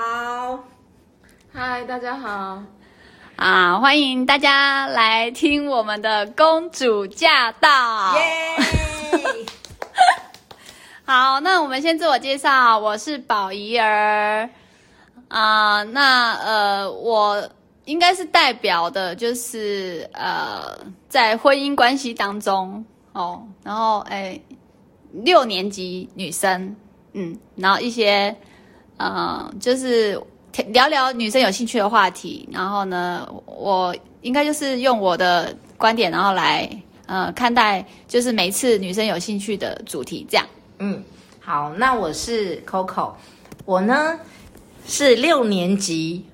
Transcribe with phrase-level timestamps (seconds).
[0.00, 0.64] 好。
[1.52, 2.62] 嗨，大家好。
[3.36, 8.14] 啊，欢迎大家来听我们的公主驾到。
[8.16, 8.56] 耶！
[11.04, 14.48] 好，那我们先自我介绍，我是宝仪儿。
[15.28, 17.50] 啊，那呃，我
[17.84, 20.78] 应该是代表的，就是呃，
[21.10, 22.82] 在婚姻关系当中
[23.12, 24.40] 哦，然后哎，
[25.12, 26.74] 六年级女生，
[27.12, 28.34] 嗯，然后一些
[29.00, 30.20] 呃，就是。
[30.72, 36.68] 聊聊女生有兴趣的话题，然后呢，我应该就是用我的观点，然后来
[37.06, 40.44] 呃看待，就是每次女生有兴趣的主题这样。
[40.78, 41.02] 嗯，
[41.38, 43.12] 好，那我是 Coco，
[43.64, 44.18] 我呢
[44.86, 46.26] 是六年级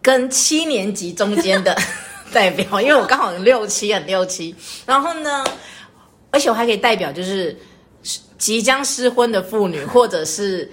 [0.00, 1.76] 跟七年级中间的
[2.32, 5.44] 代表，因为我刚好六七很六七，然后呢，
[6.30, 7.54] 而且我还可以代表就是
[8.38, 10.68] 即将失婚的妇女，或者是。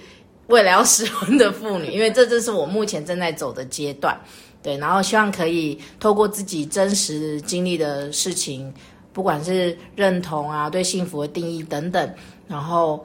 [0.48, 4.18] 未来要失婚的妇女， 因为这就是我目前正在走的阶段，
[4.62, 8.72] 对，然后希望可以透过自己真实经历的事情，
[9.12, 12.14] 不管是认同啊、对幸福的定义等等，
[12.46, 13.04] 然后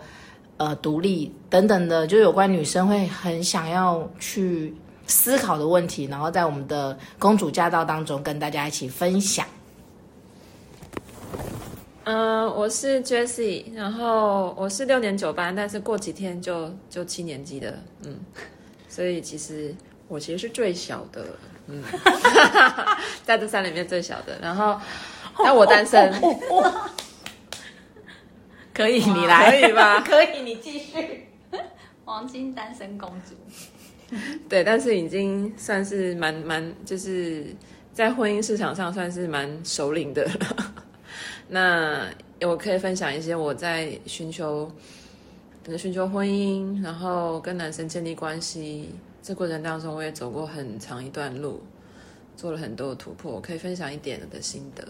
[0.58, 4.76] 呃独立等等的，就有关女生会很想要去
[5.08, 9.46] 思考的问题，然后在我们的公主驾到当中跟大家一起分享。
[12.04, 18.20] 嗯、呃，我是 Jessie，然后我是六年九班，但是过几天就就七年级的，嗯，
[18.90, 19.74] 所以其实
[20.08, 21.26] 我其实是最小的，
[21.68, 21.84] 嗯，
[23.24, 24.80] 在这三里面最小的，然后
[25.40, 26.90] 那我单身，哦哦哦、
[28.74, 30.02] 可以你来，可以吧？
[30.06, 31.28] 可以，你继续，
[32.04, 34.18] 黄金单身公主，
[34.50, 37.56] 对，但是已经算是蛮蛮，就是
[37.94, 40.71] 在婚姻市场上算是蛮首领的了。
[41.54, 42.08] 那
[42.40, 44.66] 我可以分享一些我在寻求，
[45.66, 48.90] 可能寻求婚姻，然后跟男生建立关系
[49.22, 51.62] 这过程当中，我也走过很长一段路，
[52.38, 54.88] 做了很多的突破，我可以分享一点的心得。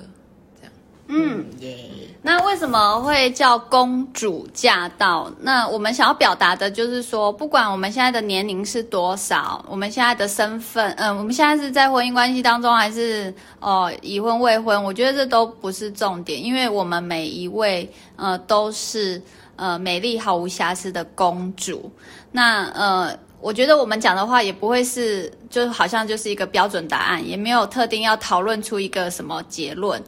[1.07, 2.07] 嗯耶，yeah.
[2.21, 5.29] 那为什么会叫公主驾到？
[5.41, 14.81] 那我们想要表达的就是说，不管我们现在的年龄是多少，我们现在的身份，嗯、呃，我们现在是在婚姻关系当中，还是哦、呃、已婚未婚？
[14.81, 19.21] 我觉得这都不是重点，因为我们每一位呃都是
[19.55, 21.91] 呃美丽毫无瑕疵的公主。
[22.31, 30.01] 那呃，我觉得我们讲的话也不会是就好像就是一个标准答案，也没有特定要讨论出一个什么结论。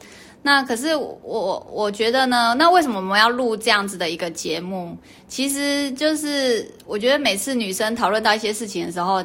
[0.43, 4.95] 那可是我我觉得呢，那为什么我们要录这样子的一个节目？
[5.27, 9.23] 其实就是我觉得每次女生讨论到一些事情的时候，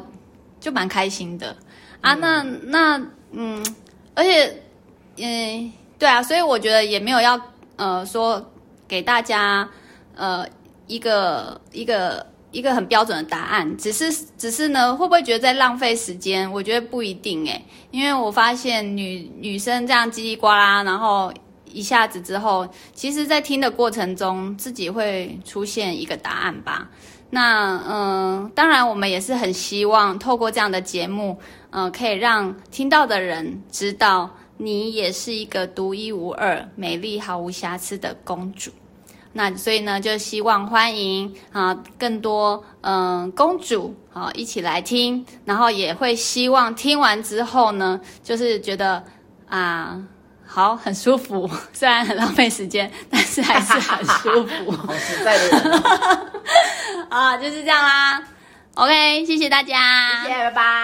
[0.61, 1.55] 就蛮开心的
[2.01, 2.15] 啊。
[2.15, 3.67] 嗯、那那嗯，
[4.15, 4.63] 而且
[5.17, 7.39] 嗯，对啊，所以我觉得也没有要
[7.77, 8.51] 呃说
[8.87, 9.69] 给大家
[10.15, 10.47] 呃
[10.87, 12.25] 一个一个。
[12.51, 16.51] 一个很标准的答案，只是只是呢，会不会觉得在浪费时间？
[16.51, 21.33] 我觉得不一定诶，因为我发现女女生这样叽里呱啦，然后
[21.71, 26.89] 一下子之后，其实在听的过程中，自己会出现一个答案吧。
[27.31, 31.39] 那嗯、当然我们也是很希望透过这样的节目，
[31.69, 38.71] 嗯、可以让听到的人知道，你也是一个独一无二、美丽毫无瑕疵的公主。
[39.33, 49.05] 那所以呢，就希望欢迎啊更多嗯、呃、公主啊一起来听，然后也会希望听完之后呢，就是觉得
[49.49, 50.03] 啊
[50.47, 54.73] 好很舒服， 虽然很浪费时间， 但是还是很舒服。
[54.73, 55.83] 好实在的人
[57.11, 58.23] 啊，就是这样啦。
[58.75, 60.35] OK，谢谢大家，谢谢。
[60.39, 60.78] 拜拜。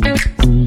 [0.00, 0.63] Thank you.